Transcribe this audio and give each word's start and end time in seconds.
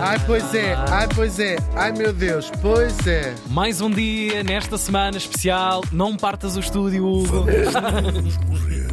Ai, 0.00 0.18
pois 0.26 0.54
é, 0.54 0.74
ai, 0.74 1.08
pois 1.14 1.38
é, 1.38 1.56
ai 1.74 1.92
meu 1.92 2.12
Deus, 2.12 2.50
pois 2.62 3.06
é. 3.06 3.34
Mais 3.48 3.80
um 3.80 3.90
dia 3.90 4.42
nesta 4.42 4.76
semana 4.78 5.16
especial. 5.16 5.82
Não 5.92 6.16
partas 6.16 6.56
o 6.56 6.60
estúdio, 6.60 7.06
Hugo. 7.06 7.44
Vamos 7.44 8.36
morrer 8.38 8.92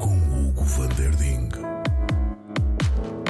com 0.00 0.16
Hugo 0.48 0.64
van 0.64 0.88
der 0.88 1.14
Ding. 1.16 1.48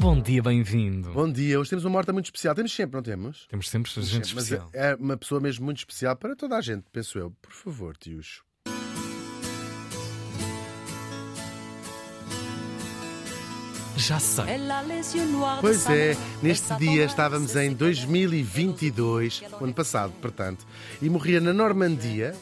Bom 0.01 0.21
dia, 0.21 0.43
bem-vindo. 0.43 1.11
Bom 1.13 1.31
dia, 1.31 1.58
hoje 1.58 1.71
temos 1.71 1.85
uma 1.85 1.90
morta 1.92 2.13
muito 2.13 2.27
especial. 2.27 2.54
Temos 2.54 2.73
sempre, 2.73 2.97
não 2.97 3.03
temos? 3.03 3.47
Temos 3.49 3.69
sempre 3.69 3.91
gente 4.03 4.35
Mas 4.35 4.45
especial. 4.45 4.71
é 4.73 4.95
uma 4.95 5.17
pessoa 5.17 5.41
mesmo 5.41 5.65
muito 5.65 5.79
especial 5.79 6.17
para 6.17 6.35
toda 6.37 6.57
a 6.57 6.61
gente, 6.61 6.85
penso 6.93 7.19
eu. 7.19 7.31
Por 7.43 7.53
favor, 7.53 7.97
tios. 7.97 8.46
Já 13.97 14.19
sei. 14.21 14.44
Pois 15.60 15.88
é, 15.88 16.16
neste 16.42 16.74
dia 16.77 17.05
estávamos 17.05 17.57
em 17.57 17.73
2022, 17.73 19.43
o 19.61 19.65
ano 19.65 19.75
passado, 19.75 20.12
portanto, 20.21 20.66
e 21.01 21.09
morria 21.09 21.41
na 21.41 21.52
Normandia 21.52 22.35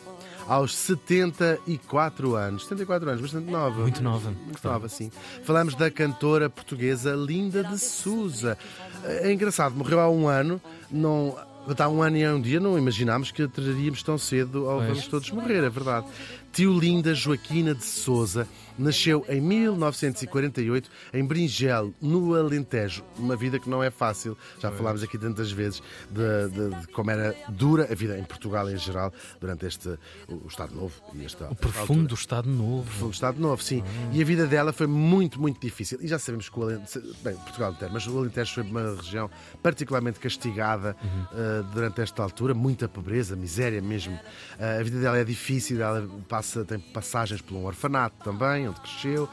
aos 0.46 0.74
74 0.74 2.34
anos. 2.34 2.64
74 2.64 3.08
anos, 3.08 3.22
bastante 3.22 3.50
nova. 3.50 3.82
Muito 3.82 4.02
nova. 4.02 4.30
Muito 4.30 4.66
nova, 4.66 4.88
sim. 4.88 5.10
Falamos 5.44 5.74
da 5.74 5.90
cantora 5.90 6.50
portuguesa 6.50 7.12
Linda 7.12 7.62
de 7.62 7.78
Souza. 7.78 8.58
É 9.04 9.32
engraçado, 9.32 9.74
morreu 9.74 10.00
há 10.00 10.10
um 10.10 10.28
ano, 10.28 10.60
não. 10.90 11.36
Há 11.78 11.88
um 11.88 12.02
ano 12.02 12.16
e 12.16 12.26
um 12.28 12.40
dia 12.40 12.60
não 12.60 12.76
imaginámos 12.78 13.30
que 13.32 13.42
a 13.42 13.48
teríamos 13.48 14.02
tão 14.02 14.18
cedo 14.18 14.68
ao 14.68 14.76
Pois. 14.78 14.88
vamos 14.88 15.06
todos 15.08 15.30
morrer, 15.30 15.64
é 15.64 15.70
verdade. 15.70 16.06
Tio 16.52 16.78
Linda 16.78 17.14
Joaquina 17.14 17.74
de 17.74 17.84
Souza 17.84 18.46
nasceu 18.78 19.24
em 19.28 19.40
1948 19.40 20.88
em 21.12 21.24
Bringel, 21.24 21.92
no 22.00 22.34
Alentejo. 22.34 23.02
Uma 23.18 23.34
vida 23.34 23.58
que 23.58 23.68
não 23.68 23.82
é 23.82 23.90
fácil. 23.90 24.36
Já 24.60 24.70
falámos 24.70 25.02
aqui 25.02 25.18
tantas 25.18 25.50
vezes 25.50 25.82
de, 26.10 26.48
de- 26.50 26.80
de 26.80 26.86
como 26.88 27.10
era 27.10 27.34
dura 27.48 27.88
a 27.90 27.94
vida 27.94 28.16
em 28.18 28.22
Portugal 28.24 28.70
em 28.70 28.76
geral 28.76 29.12
durante 29.40 29.66
este 29.66 29.88
o, 30.28 30.34
o 30.44 30.46
Estado 30.48 30.74
Novo 30.74 30.92
e 31.14 31.24
esta 31.24 31.50
O 31.50 31.56
profundo 31.56 32.14
Estado 32.14 32.48
Novo. 32.48 32.88
Fundo 32.88 33.08
de 33.10 33.14
Estado 33.16 33.40
Novo, 33.40 33.62
sim. 33.62 33.82
E 34.12 34.22
a 34.22 34.24
vida 34.24 34.46
dela 34.46 34.72
foi 34.72 34.86
muito, 34.86 35.40
muito 35.40 35.60
difícil. 35.60 35.98
E 36.00 36.06
já 36.06 36.18
sabemos 36.20 36.48
que 36.48 36.58
o 36.58 36.62
Alentejo, 36.62 37.00
bem, 37.22 37.34
Portugal 37.36 37.72
inteiro, 37.72 37.92
mas 37.92 38.06
o 38.06 38.16
Alentejo 38.18 38.54
foi 38.54 38.62
uma 38.62 38.94
região 38.96 39.28
particularmente 39.62 40.20
castigada 40.20 40.96
eh, 41.34 41.53
durante 41.62 42.00
esta 42.00 42.22
altura, 42.22 42.54
muita 42.54 42.88
pobreza, 42.88 43.36
miséria 43.36 43.80
mesmo. 43.80 44.18
Eh, 44.58 44.78
a 44.80 44.82
vida 44.82 45.00
dela 45.00 45.18
é 45.18 45.24
difícil, 45.24 45.82
ela 45.82 46.08
passa, 46.28 46.64
tem 46.64 46.78
passagens 46.78 47.40
por 47.40 47.54
um 47.54 47.64
orfanato 47.64 48.16
também, 48.24 48.68
onde 48.68 48.80
cresceu. 48.80 49.28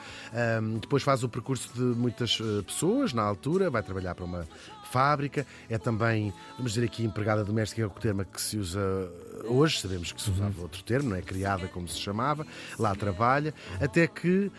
Depois 0.79 1.03
faz 1.03 1.23
o 1.23 1.29
percurso 1.29 1.69
de 1.73 1.81
muitas 1.81 2.39
eh, 2.41 2.61
pessoas 2.63 3.13
na 3.13 3.23
altura, 3.23 3.69
vai 3.69 3.83
trabalhar 3.83 4.15
para 4.15 4.25
uma 4.25 4.47
fábrica, 4.91 5.47
é 5.69 5.77
também, 5.77 6.33
vamos 6.57 6.73
dizer 6.73 6.85
aqui, 6.85 7.03
empregada 7.03 7.45
doméstica, 7.45 7.81
é 7.81 7.85
o 7.85 7.89
termo 7.89 8.25
que 8.25 8.41
se 8.41 8.57
usa 8.57 8.81
hoje, 9.45 9.79
sabemos 9.79 10.11
que 10.11 10.21
se 10.21 10.29
usava 10.29 10.61
outro 10.61 10.83
termo, 10.83 11.09
não 11.09 11.15
é? 11.15 11.21
Criada, 11.21 11.67
como 11.67 11.87
se 11.87 11.97
chamava, 11.97 12.45
lá 12.77 12.93
trabalha, 12.93 13.53
até 13.79 14.05
que. 14.07 14.51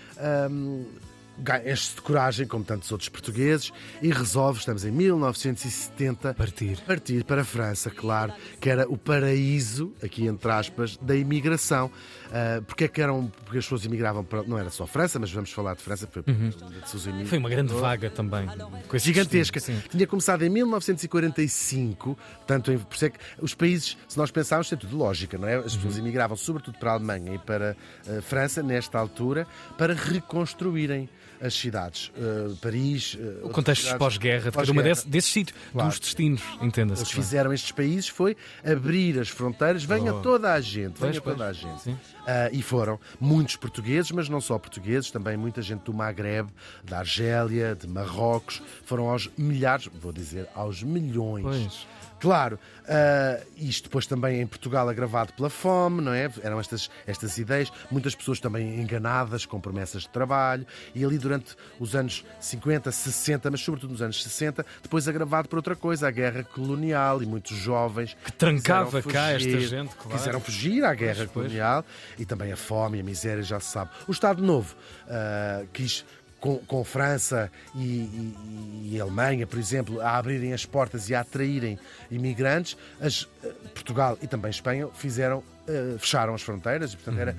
Enche-se 1.67 1.95
de 1.97 2.03
coragem, 2.03 2.47
como 2.47 2.65
tantos 2.65 2.91
outros 2.93 3.09
portugueses, 3.09 3.73
e 4.01 4.11
resolve, 4.11 4.59
estamos 4.61 4.85
em 4.85 4.91
1970, 4.91 6.35
Partir. 6.35 6.81
partir 6.87 7.25
para 7.25 7.43
a 7.43 7.45
França, 7.45 7.91
claro, 7.91 8.33
que 8.61 8.69
era 8.71 8.89
o 8.89 8.97
paraíso, 8.99 9.93
aqui 10.03 10.27
entre 10.27 10.51
aspas, 10.51 10.97
da 10.99 11.15
imigração. 11.17 11.91
Ah, 12.35 12.63
porque 12.67 12.85
é 12.85 12.89
que 12.89 13.01
eram, 13.03 13.31
porque 13.45 13.59
as 13.59 13.65
pessoas 13.65 13.85
imigravam 13.85 14.25
para, 14.25 14.43
não 14.45 14.59
era 14.59 14.71
só 14.71 14.87
França, 14.87 15.19
mas 15.19 15.31
vamos 15.33 15.51
falar 15.53 15.75
de 15.75 15.83
França, 15.83 16.07
foi 16.11 16.23
de 16.23 16.89
Sousa 16.89 17.09
imigrou. 17.11 17.29
Foi 17.29 17.39
uma 17.39 17.49
grande 17.51 17.75
vaga 17.75 18.09
também. 18.11 18.47
Gigantesca. 18.95 19.59
destino, 19.59 19.81
sim. 19.83 19.89
Tinha 19.91 20.07
começado 20.07 20.43
em 20.43 20.49
1945, 20.49 22.17
tanto 22.47 22.73
em, 22.73 22.79
por 22.79 22.95
isso 22.95 23.05
é 23.07 23.11
que 23.11 23.19
os 23.41 23.55
países, 23.55 23.97
se 24.09 24.17
nós 24.17 24.31
pensarmos, 24.31 24.69
tem 24.69 24.79
tudo 24.79 24.97
lógica, 24.97 25.37
não 25.37 25.47
é? 25.49 25.57
As 25.57 25.73
Uhum. 25.75 25.81
pessoas 25.81 25.99
imigravam 25.99 26.37
sobretudo 26.37 26.79
para 26.79 26.91
a 26.93 26.95
Alemanha 26.95 27.35
e 27.35 27.39
para 27.39 27.77
a 28.19 28.23
França, 28.23 28.63
nesta 28.63 28.99
altura, 28.99 29.47
para 29.77 29.93
reconstruírem 29.95 31.09
as 31.43 31.55
cidades. 31.55 32.11
Uh, 32.17 32.57
Paris. 32.57 33.15
uh, 33.15 33.47
O 33.47 33.51
contexto 33.51 33.97
pós-guerra, 33.99 34.51
de 34.51 34.57
cada 34.57 34.71
uma 34.73 34.83
desse, 34.83 35.09
desses 35.09 35.31
sítios, 35.33 35.59
Claro. 35.73 35.89
dos 35.91 35.99
destinos, 35.99 36.41
entenda-se. 36.61 37.03
Eles 37.03 37.13
claro. 37.13 37.25
fizeram 37.27 37.53
estes 37.53 37.73
países 37.73 38.09
foi 38.09 38.37
abrir 38.65 39.19
as 39.19 39.29
fronteiras, 39.29 39.83
venha 39.85 40.15
Oh. 40.15 40.21
toda 40.21 40.53
a 40.53 40.61
gente, 40.61 40.99
venha 41.01 41.21
Pois, 41.21 41.21
toda 41.21 41.47
a 41.49 41.53
gente. 41.53 41.97
Ah, 42.27 42.49
e 42.53 42.63
foram 42.63 42.99
muitos 43.21 43.57
portugueses, 43.57 44.11
mas 44.13 44.29
não 44.29 44.41
só 44.41 44.57
portugueses, 44.59 45.11
também 45.11 45.37
muita 45.37 45.61
gente 45.61 45.81
do 45.83 45.93
Magreb, 45.93 46.49
da 46.85 47.01
Argélia, 47.01 47.75
de 47.75 47.89
Marrocos, 47.89 48.63
foram 48.85 49.09
aos 49.11 49.29
milhares, 49.37 49.89
vou 50.01 50.13
dizer, 50.13 50.49
aos 50.55 50.83
milhões. 50.83 51.43
Pois. 51.45 51.87
Claro, 52.23 52.57
ah, 52.87 53.41
isto 53.57 53.89
depois 53.89 54.07
também 54.07 54.41
em 54.41 54.47
Portugal 54.47 54.89
agravado 54.89 55.33
pela 55.33 55.51
fome, 55.51 56.01
não 56.01 56.13
é? 56.13 56.31
Eram 56.41 56.61
estas, 56.61 56.89
estas 57.05 57.37
ideias, 57.37 57.73
muitas 57.91 58.15
pessoas 58.15 58.39
também 58.39 58.81
enganadas 58.81 59.45
com 59.45 59.61
promessas 59.61 60.03
de 60.03 60.09
trabalho, 60.09 60.65
e 60.95 61.05
ali 61.05 61.19
durante 61.19 61.57
os 61.81 61.97
anos 61.97 62.25
50, 62.39 62.93
60, 62.93 63.51
mas 63.51 63.61
sobretudo 63.61 63.91
nos 63.91 64.03
anos 64.03 64.23
60, 64.23 64.65
depois 64.85 65.09
agravado 65.09 65.49
por 65.49 65.57
outra 65.57 65.75
coisa, 65.75 66.07
a 66.07 66.13
guerra 66.13 66.45
colonial, 66.45 67.25
e 67.25 67.27
muitos 67.27 67.57
jovens 67.57 68.17
que 68.25 68.31
trancava 68.31 69.03
quiseram 69.03 69.13
cá 69.13 69.31
esta 69.33 69.51
fugir, 69.51 69.69
gente, 69.69 69.95
claro. 69.97 70.19
Quiseram 70.19 70.41
fugir 70.41 70.85
à 70.85 70.95
guerra 70.95 71.17
Pois, 71.17 71.31
pois. 71.33 71.47
colonial 71.47 71.85
e 72.17 72.25
também 72.25 72.53
a 72.53 72.57
fome 72.57 72.99
e 72.99 73.01
a 73.01 73.05
miséria, 73.05 73.43
já 73.43 73.59
se 73.59 73.73
sabe. 73.73 73.91
O 74.07 74.13
Estado 74.13 74.41
Novo 74.41 74.77
ah, 75.09 75.65
quis. 75.73 76.05
Com, 76.43 76.59
com 76.59 76.83
França 76.85 77.51
e, 77.75 77.79
e- 77.81 78.91
e 78.95 79.01
Alemanha, 79.01 79.47
por 79.47 79.59
exemplo, 79.61 80.01
a 80.01 80.19
abrirem 80.19 80.53
as 80.53 80.67
portas 80.67 81.09
e 81.09 81.15
a 81.15 81.21
atraírem 81.21 81.79
imigrantes, 82.11 82.77
as, 83.01 83.29
ah, 83.45 83.49
Portugal 83.73 84.19
e 84.21 84.27
também 84.27 84.51
Espanha 84.51 84.89
fizeram, 84.93 85.43
ah, 85.69 85.99
fecharam 86.01 86.35
as 86.35 86.43
fronteiras 86.43 86.93
e, 86.93 86.97
portanto, 86.97 87.19
era 87.21 87.33
Uhum. 87.33 87.39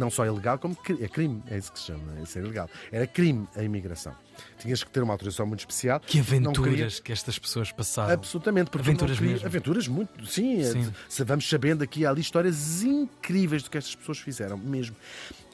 não 0.00 0.10
só 0.10 0.24
ilegal, 0.24 0.58
como 0.58 0.74
é 0.98 1.08
crime, 1.08 1.42
é 1.50 1.58
isso 1.58 1.70
que 1.70 1.78
se 1.78 1.84
chama, 1.86 2.18
é 2.20 2.24
ser 2.24 2.40
ilegal. 2.42 2.70
Era 2.90 3.06
crime 3.06 3.46
a 3.54 3.62
imigração. 3.62 4.14
Tinhas 4.58 4.82
que 4.82 4.90
ter 4.90 5.02
uma 5.02 5.12
autorização 5.12 5.44
muito 5.46 5.60
especial. 5.60 6.00
Que 6.00 6.22
queria- 6.22 6.22
aventuras 6.48 7.00
que 7.00 7.12
estas 7.12 7.38
pessoas 7.38 7.70
passaram. 7.70 8.14
Absolutamente, 8.14 8.70
porque 8.70 8.88
Aventuras 8.88 9.18
queria- 9.18 9.32
mesmo. 9.34 9.46
Aventuras 9.46 9.86
muito, 9.88 10.24
sim, 10.26 10.64
Sim. 10.64 10.90
Se 11.08 11.22
vamos 11.22 11.46
sabendo 11.48 11.84
aqui, 11.84 12.06
há 12.06 12.10
ali 12.10 12.22
histórias 12.22 12.82
incríveis 12.82 13.62
do 13.62 13.68
que 13.70 13.76
estas 13.76 13.94
pessoas 13.94 14.18
fizeram, 14.18 14.56
mesmo. 14.56 14.96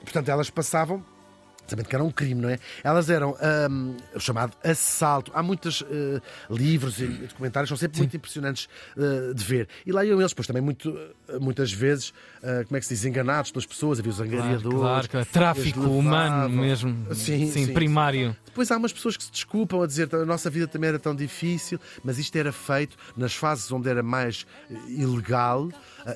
Portanto, 0.04 0.28
elas 0.28 0.48
passavam. 0.48 1.04
Sabendo 1.66 1.88
que 1.88 1.94
era 1.94 2.04
um 2.04 2.10
crime, 2.10 2.40
não 2.40 2.48
é? 2.48 2.58
Elas 2.82 3.08
eram 3.08 3.36
ahm, 3.40 3.96
o 4.14 4.20
chamado 4.20 4.52
assalto. 4.62 5.30
Há 5.34 5.42
muitos 5.42 5.82
eh, 5.90 6.20
livros 6.50 7.00
e 7.00 7.06
documentários, 7.06 7.68
são 7.68 7.76
sempre 7.76 7.98
muito 7.98 8.16
impressionantes 8.16 8.68
eh, 8.96 9.32
de 9.34 9.44
ver. 9.44 9.68
E 9.86 9.92
lá 9.92 10.04
iam 10.04 10.20
eles, 10.20 10.34
pois 10.34 10.46
também 10.46 10.62
muito, 10.62 10.96
eh, 11.28 11.38
muitas 11.38 11.72
vezes, 11.72 12.12
eh, 12.42 12.64
como 12.64 12.76
é 12.76 12.80
que 12.80 12.86
se 12.86 12.94
diz, 12.94 13.04
enganados 13.04 13.50
pelas 13.50 13.66
pessoas, 13.66 13.98
havia 13.98 14.10
os 14.12 14.20
angariadores. 14.20 14.78
claro, 14.78 15.08
claro. 15.08 15.26
Tráfico 15.26 15.80
humano 15.80 16.48
mesmo. 16.48 17.14
Sim, 17.14 17.50
sim, 17.50 17.72
primário. 17.72 18.36
Depois 18.46 18.70
há 18.70 18.76
umas 18.76 18.92
pessoas 18.92 19.16
que 19.16 19.24
se 19.24 19.32
desculpam 19.32 19.82
a 19.82 19.86
dizer 19.86 20.08
que 20.08 20.14
a 20.14 20.24
nossa 20.24 20.48
vida 20.48 20.68
também 20.68 20.88
era 20.88 20.98
tão 20.98 21.14
difícil, 21.14 21.80
mas 22.04 22.18
isto 22.18 22.36
era 22.36 22.52
feito 22.52 22.96
nas 23.16 23.34
fases 23.34 23.70
onde 23.72 23.88
era 23.88 24.02
mais 24.02 24.46
ilegal 24.86 25.68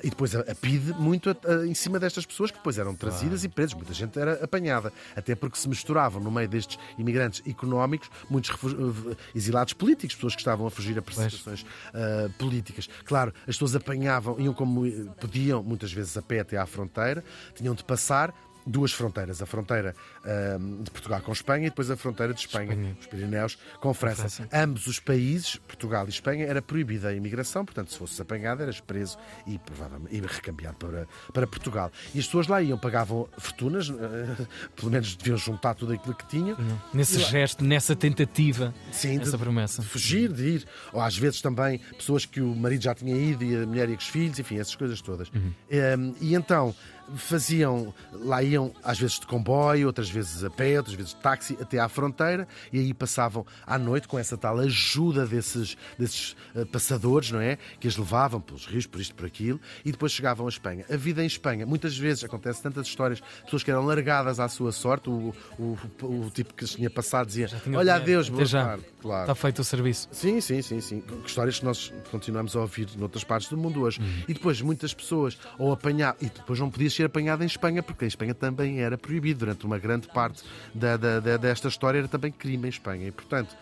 e 0.03 0.09
depois 0.09 0.35
a, 0.35 0.41
a 0.41 0.55
PIDE 0.55 0.93
muito 0.93 1.29
a- 1.29 1.35
a- 1.51 1.65
em 1.67 1.73
cima 1.73 1.99
destas 1.99 2.25
pessoas 2.25 2.51
que 2.51 2.57
depois 2.57 2.77
eram 2.77 2.95
trazidas 2.95 3.43
e 3.43 3.49
presas. 3.49 3.73
Muita 3.73 3.93
gente 3.93 4.17
era 4.19 4.43
apanhada, 4.43 4.91
até 5.15 5.35
porque 5.35 5.57
se 5.57 5.67
misturavam 5.67 6.21
no 6.21 6.29
meio 6.31 6.47
destes 6.47 6.77
imigrantes 6.97 7.41
económicos 7.47 8.09
muitos 8.29 8.51
eh, 8.51 9.15
exilados 9.35 9.73
políticos, 9.73 10.15
pessoas 10.15 10.35
que 10.35 10.41
estavam 10.41 10.67
a 10.67 10.71
fugir 10.71 10.97
a 10.97 11.01
perseguições 11.01 11.65
ah, 11.93 12.29
políticas. 12.37 12.87
Claro, 13.05 13.33
as 13.41 13.55
pessoas 13.55 13.75
apanhavam, 13.75 14.39
iam 14.39 14.53
como 14.53 14.85
eh, 14.85 14.91
podiam, 15.19 15.63
muitas 15.63 15.91
vezes 15.91 16.15
a 16.17 16.21
pé 16.21 16.39
até 16.41 16.57
à 16.57 16.65
fronteira, 16.65 17.23
tinham 17.55 17.73
de 17.73 17.83
passar 17.83 18.33
duas 18.67 18.91
fronteiras, 18.91 19.41
a 19.41 19.45
fronteira 19.47 19.95
ahm, 20.25 20.83
de 20.83 20.91
Portugal 20.91 21.21
com 21.21 21.31
Espanha 21.31 21.67
e 21.67 21.69
depois 21.69 21.89
a 21.91 21.97
fronteira 21.97 22.33
de 22.33 22.39
Espanha, 22.41 22.71
Espanha. 22.73 22.97
os 22.99 23.07
Pirineus, 23.07 23.57
com 23.79 23.93
França. 23.93 24.29
França. 24.29 24.49
Ambos 24.53 24.87
os 24.87 24.99
países, 24.99 25.55
Portugal 25.67 26.05
e 26.05 26.09
Espanha, 26.09 26.45
era 26.45 26.61
proibida 26.61 27.09
a 27.09 27.13
imigração, 27.13 27.63
portanto, 27.65 27.91
se 27.91 27.97
fosses 27.97 28.19
apanhado, 28.19 28.61
eras 28.63 28.79
preso 28.79 29.17
e 29.47 29.57
provavelmente 29.59 30.15
e 30.15 30.19
recambiado 30.21 30.77
para, 30.77 31.07
para 31.33 31.47
Portugal. 31.47 31.91
E 32.13 32.19
as 32.19 32.25
pessoas 32.25 32.47
lá 32.47 32.61
iam, 32.61 32.77
pagavam 32.77 33.27
fortunas, 33.37 33.89
eh, 33.89 34.45
pelo 34.75 34.91
menos 34.91 35.15
deviam 35.15 35.37
juntar 35.37 35.73
tudo 35.73 35.93
aquilo 35.93 36.15
que 36.15 36.25
tinham. 36.27 36.57
Nesse 36.93 37.19
gesto, 37.19 37.63
nessa 37.63 37.95
tentativa, 37.95 38.73
Sim, 38.91 39.17
de- 39.17 39.23
essa 39.23 39.37
promessa. 39.37 39.81
de 39.81 39.87
fugir, 39.87 40.31
de 40.31 40.43
ir. 40.47 40.67
Ou 40.93 41.01
às 41.01 41.17
vezes 41.17 41.41
também 41.41 41.79
pessoas 41.97 42.25
que 42.25 42.41
o 42.41 42.55
marido 42.55 42.83
já 42.83 42.93
tinha 42.95 43.15
ido 43.15 43.43
e 43.43 43.55
a 43.55 43.65
mulher 43.65 43.89
e 43.89 43.95
os 43.95 44.07
filhos, 44.07 44.39
enfim, 44.39 44.57
essas 44.59 44.75
coisas 44.75 45.01
todas. 45.01 45.29
Uhum. 45.29 45.53
Um, 45.71 46.15
e 46.21 46.35
então 46.35 46.75
faziam, 47.15 47.93
lá 48.11 48.43
iam 48.43 48.71
às 48.83 48.99
vezes 48.99 49.19
de 49.19 49.25
comboio, 49.27 49.87
outras 49.87 50.08
vezes 50.09 50.43
a 50.43 50.49
pé, 50.49 50.77
outras 50.77 50.95
vezes 50.95 51.13
de 51.13 51.21
táxi, 51.21 51.57
até 51.61 51.79
à 51.79 51.87
fronteira 51.87 52.47
e 52.71 52.79
aí 52.79 52.93
passavam 52.93 53.45
à 53.65 53.77
noite 53.77 54.07
com 54.07 54.17
essa 54.17 54.37
tal 54.37 54.59
ajuda 54.59 55.25
desses, 55.25 55.77
desses 55.97 56.35
uh, 56.55 56.65
passadores, 56.65 57.31
não 57.31 57.41
é? 57.41 57.57
Que 57.79 57.87
as 57.87 57.97
levavam 57.97 58.41
pelos 58.41 58.65
rios, 58.65 58.85
por 58.85 59.01
isto, 59.01 59.15
por 59.15 59.25
aquilo, 59.25 59.59
e 59.83 59.91
depois 59.91 60.11
chegavam 60.11 60.45
a 60.45 60.49
Espanha. 60.49 60.85
A 60.91 60.97
vida 60.97 61.23
em 61.23 61.27
Espanha, 61.27 61.65
muitas 61.65 61.97
vezes 61.97 62.23
acontece 62.23 62.61
tantas 62.61 62.87
histórias, 62.87 63.21
pessoas 63.43 63.63
que 63.63 63.71
eram 63.71 63.85
largadas 63.85 64.39
à 64.39 64.47
sua 64.47 64.71
sorte, 64.71 65.09
o, 65.09 65.33
o, 65.57 65.77
o, 66.01 66.25
o 66.25 66.29
tipo 66.29 66.53
que 66.53 66.65
tinha 66.65 66.89
passado 66.89 67.27
dizia: 67.27 67.47
tinha 67.47 67.77
Olha, 67.77 67.95
adeus, 67.95 68.29
boa 68.29 68.45
já. 68.45 68.65
tarde. 68.65 68.85
Claro. 69.01 69.21
Está 69.21 69.35
feito 69.35 69.59
o 69.59 69.63
serviço. 69.63 70.07
Sim, 70.11 70.41
sim, 70.41 70.61
sim, 70.61 70.81
sim. 70.81 71.03
Histórias 71.25 71.59
que 71.59 71.65
nós 71.65 71.93
continuamos 72.11 72.55
a 72.55 72.61
ouvir 72.61 72.89
noutras 72.97 73.23
partes 73.23 73.49
do 73.49 73.57
mundo 73.57 73.81
hoje. 73.81 73.99
E 74.27 74.33
depois 74.33 74.61
muitas 74.61 74.93
pessoas 74.93 75.37
ou 75.57 75.71
apanhar 75.71 76.15
e 76.21 76.25
depois 76.25 76.59
não 76.59 76.69
podia 76.69 76.89
ser 76.89 77.05
apanhado 77.05 77.43
em 77.43 77.47
Espanha 77.47 77.81
porque 77.81 78.05
em 78.05 78.07
Espanha 78.07 78.33
também 78.33 78.81
era 78.81 78.97
proibido 78.97 79.39
durante 79.39 79.65
uma 79.65 79.77
grande 79.77 79.98
parte 80.07 80.43
da, 80.73 80.95
da- 80.97 81.19
da- 81.19 81.37
desta 81.37 81.67
história 81.67 81.99
era 81.99 82.07
também 82.07 82.31
crime 82.31 82.67
em 82.67 82.69
Espanha 82.69 83.07
e 83.07 83.11
portanto 83.11 83.55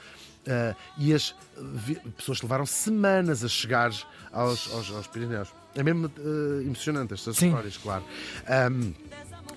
ah, 0.48 0.76
e 0.98 1.14
as 1.14 1.34
pessoas 2.16 2.42
levaram 2.42 2.66
semanas 2.66 3.44
a 3.44 3.48
chegar 3.48 3.92
aos, 4.32 4.72
aos, 4.74 4.92
aos 4.92 5.08
Pirineus. 5.08 5.50
É 5.76 5.84
mesmo 5.84 6.10
ah, 6.18 6.62
emocionante 6.64 7.14
estas 7.14 7.36
Sim. 7.38 7.48
histórias, 7.48 7.78
claro. 7.78 8.04
Ahm, 8.48 8.94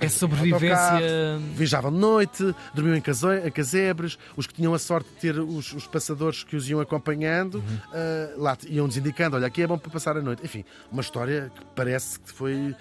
É 0.01 0.09
sobrevivência. 0.09 0.77
autocarro, 0.77 1.41
Viajavam 1.55 1.93
de 1.93 1.99
noite, 1.99 2.55
dormiam 2.75 2.95
em, 2.97 3.03
em 3.47 3.51
casebres. 3.51 4.19
Os 4.37 4.47
que 4.47 4.55
tinham 4.55 4.73
a 4.75 4.79
sorte 4.79 5.09
de 5.11 5.17
ter 5.17 5.39
os, 5.39 5.73
os 5.73 5.87
passadores 5.87 6.43
que 6.43 6.57
os 6.57 6.69
iam 6.69 6.81
acompanhando, 6.81 7.57
Uhum. 7.57 7.79
ah, 7.93 8.35
lá 8.37 8.59
iam-nos 8.69 8.97
indicando: 8.97 9.37
olha, 9.37 9.47
aqui 9.47 9.63
é 9.63 9.67
bom 9.67 9.77
para 9.79 9.91
passar 9.91 10.17
a 10.17 10.23
noite. 10.23 10.43
Enfim, 10.45 10.65
uma 10.91 11.03
história 11.03 11.51
que 11.55 11.65
parece 11.75 12.19
que 12.19 12.31
foi. 12.33 12.75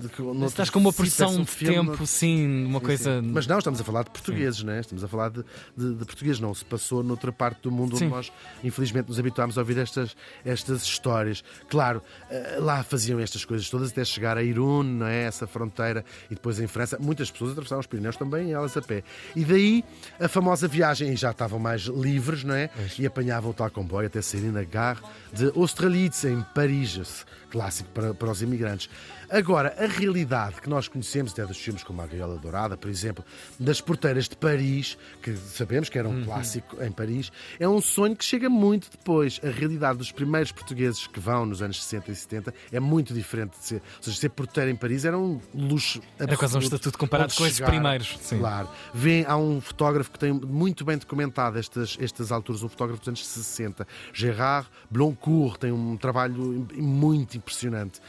de 0.00 0.08
que 0.08 0.22
noutro- 0.22 0.46
Estás 0.46 0.70
com 0.70 0.78
uma 0.78 0.92
pressão 0.92 1.36
de 1.42 1.46
filme, 1.46 1.90
tempo, 1.90 2.06
sim, 2.06 2.64
uma 2.66 2.78
Sim, 2.80 2.84
coisa. 2.86 3.20
sim. 3.20 3.30
Mas 3.32 3.46
não, 3.46 3.58
estamos 3.58 3.80
a 3.80 3.84
falar 3.84 4.04
de 4.04 4.10
portugueses, 4.10 4.62
né? 4.62 4.80
estamos 4.80 5.02
a 5.02 5.08
falar 5.08 5.30
de, 5.30 5.44
de, 5.76 5.94
de 5.94 6.04
portugueses. 6.04 6.40
Não 6.40 6.54
se 6.54 6.64
passou 6.64 7.02
noutra 7.02 7.32
parte 7.32 7.62
do 7.62 7.70
mundo 7.70 7.96
onde 7.96 8.06
nós, 8.06 8.32
infelizmente, 8.62 9.08
nos 9.08 9.18
habituámos 9.18 9.56
a 9.58 9.60
ouvir 9.60 9.78
estas, 9.78 10.16
estas 10.44 10.82
histórias. 10.84 11.42
Claro, 11.68 12.02
eh, 12.30 12.58
lá 12.60 12.82
faziam 12.82 13.18
estas 13.18 13.44
coisas 13.44 13.68
todas 13.68 13.90
até 13.90 14.04
chegar 14.04 14.36
a 14.38 14.42
Irún, 14.42 14.82
não 14.84 15.06
é? 15.06 15.24
essa 15.24 15.46
fronteira, 15.46 16.04
e 16.30 16.34
depois 16.44 16.60
em 16.60 16.66
França. 16.66 16.98
Muitas 17.00 17.30
pessoas 17.30 17.52
atravessavam 17.52 17.80
os 17.80 17.86
Pirineus 17.86 18.16
também, 18.18 18.52
elas 18.52 18.76
a 18.76 18.82
pé. 18.82 19.02
E 19.34 19.44
daí 19.44 19.82
a 20.20 20.28
famosa 20.28 20.68
viagem, 20.68 21.10
e 21.10 21.16
já 21.16 21.30
estavam 21.30 21.58
mais 21.58 21.82
livres, 21.82 22.44
não 22.44 22.54
é? 22.54 22.68
E 22.98 23.06
apanhavam 23.06 23.50
o 23.50 23.54
tal 23.54 23.70
comboio 23.70 24.06
até 24.06 24.20
saírem 24.20 24.50
na 24.50 24.62
gare 24.62 25.00
de 25.32 25.50
Austerlitz, 25.56 26.24
em 26.24 26.42
Paris, 26.54 27.24
clássico 27.50 27.88
para, 27.90 28.12
para 28.12 28.30
os 28.30 28.42
imigrantes. 28.42 28.90
Agora, 29.34 29.74
a 29.76 29.86
realidade 29.86 30.60
que 30.60 30.68
nós 30.68 30.86
conhecemos, 30.86 31.32
até 31.32 31.44
dos 31.44 31.58
filmes 31.58 31.82
como 31.82 32.00
A 32.00 32.06
Gaiola 32.06 32.38
Dourada, 32.38 32.76
por 32.76 32.88
exemplo, 32.88 33.24
das 33.58 33.80
porteiras 33.80 34.28
de 34.28 34.36
Paris, 34.36 34.96
que 35.20 35.36
sabemos 35.36 35.88
que 35.88 35.98
era 35.98 36.08
um 36.08 36.22
clássico 36.24 36.80
em 36.80 36.92
Paris, 36.92 37.32
é 37.58 37.68
um 37.68 37.80
sonho 37.80 38.14
que 38.14 38.24
chega 38.24 38.48
muito 38.48 38.88
depois. 38.88 39.40
A 39.42 39.48
realidade 39.48 39.98
dos 39.98 40.12
primeiros 40.12 40.52
portugueses 40.52 41.08
que 41.08 41.18
vão 41.18 41.46
nos 41.46 41.62
anos 41.62 41.82
60 41.82 42.12
e 42.12 42.14
70 42.14 42.54
é 42.70 42.78
muito 42.78 43.12
diferente 43.12 43.58
de 43.58 43.66
ser. 43.66 43.82
Ou 43.96 44.02
seja, 44.04 44.16
ser 44.20 44.28
porteiro 44.28 44.70
em 44.70 44.76
Paris 44.76 45.04
era 45.04 45.18
um 45.18 45.40
luxo 45.52 46.00
Era 46.16 46.36
quase 46.36 46.54
um 46.54 46.58
absoluto. 46.58 46.76
estatuto 46.76 46.96
comparado 46.96 47.34
com 47.34 47.44
esses 47.44 47.58
primeiros. 47.58 48.16
Sim. 48.20 48.38
Claro. 48.38 48.68
Vê, 48.94 49.24
há 49.26 49.36
um 49.36 49.60
fotógrafo 49.60 50.12
que 50.12 50.18
tem 50.20 50.32
muito 50.32 50.84
bem 50.84 50.96
documentado 50.96 51.58
estas, 51.58 51.98
estas 52.00 52.30
alturas, 52.30 52.62
um 52.62 52.68
fotógrafo 52.68 53.00
dos 53.00 53.08
anos 53.08 53.26
60, 53.26 53.84
Gérard 54.12 54.68
Bloncourt, 54.88 55.58
tem 55.58 55.72
um 55.72 55.96
trabalho 55.96 56.68
muito 56.76 57.36
impressionante. 57.36 58.00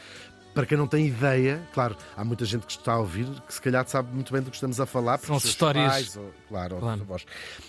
Para 0.56 0.64
quem 0.64 0.78
não 0.78 0.86
tem 0.86 1.06
ideia, 1.06 1.60
claro, 1.74 1.94
há 2.16 2.24
muita 2.24 2.46
gente 2.46 2.64
que 2.64 2.72
está 2.72 2.94
a 2.94 2.98
ouvir 2.98 3.26
que 3.46 3.52
se 3.52 3.60
calhar 3.60 3.86
sabe 3.86 4.10
muito 4.14 4.32
bem 4.32 4.40
do 4.40 4.48
que 4.48 4.56
estamos 4.56 4.80
a 4.80 4.86
falar. 4.86 5.18
porque 5.18 5.26
São 5.26 5.36
histórias- 5.50 5.92
pais, 5.92 6.16
ou- 6.16 6.32
claro, 6.48 6.74
ou 6.76 6.80
Claro. 6.80 6.96
os 6.96 7.02
avós. 7.02 7.26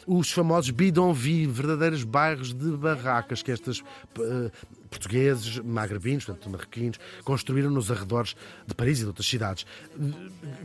Os 0.08 0.32
famosos 0.32 0.70
bidonville, 0.72 1.52
verdadeiros 1.52 2.06
bairros 2.06 2.54
de 2.54 2.72
barracas 2.78 3.44
que 3.44 3.52
estes 3.52 3.84
eh, 4.18 4.50
portugueses, 4.90 5.60
magrebinos, 5.60 6.24
portanto 6.24 6.50
marroquinos, 6.50 6.98
construíram 7.26 7.70
nos 7.70 7.92
arredores 7.92 8.38
de 8.66 8.74
Paris 8.74 9.00
e 9.00 9.02
de 9.02 9.08
outras 9.08 9.28
cidades. 9.28 9.66